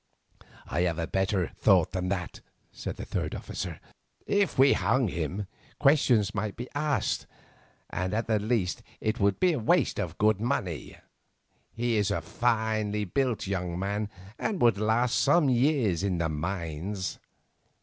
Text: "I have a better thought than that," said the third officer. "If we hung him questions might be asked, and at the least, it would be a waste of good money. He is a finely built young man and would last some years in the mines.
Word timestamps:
"I 0.65 0.81
have 0.81 0.97
a 0.97 1.05
better 1.05 1.49
thought 1.59 1.91
than 1.91 2.09
that," 2.09 2.41
said 2.71 2.95
the 2.95 3.05
third 3.05 3.35
officer. 3.35 3.79
"If 4.25 4.57
we 4.57 4.73
hung 4.73 5.09
him 5.09 5.45
questions 5.77 6.33
might 6.33 6.55
be 6.55 6.67
asked, 6.73 7.27
and 7.87 8.11
at 8.11 8.25
the 8.25 8.39
least, 8.39 8.81
it 8.99 9.19
would 9.19 9.39
be 9.39 9.53
a 9.53 9.59
waste 9.59 9.99
of 9.99 10.17
good 10.17 10.41
money. 10.41 10.97
He 11.71 11.97
is 11.97 12.09
a 12.09 12.19
finely 12.19 13.05
built 13.05 13.45
young 13.45 13.77
man 13.77 14.09
and 14.39 14.59
would 14.59 14.79
last 14.79 15.19
some 15.19 15.49
years 15.49 16.01
in 16.01 16.17
the 16.17 16.29
mines. 16.29 17.19